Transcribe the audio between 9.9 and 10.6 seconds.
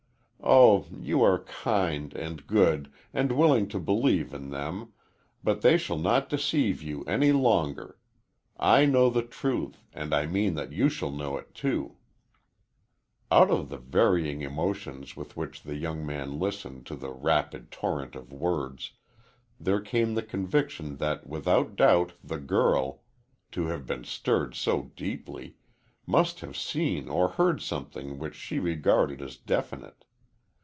and I mean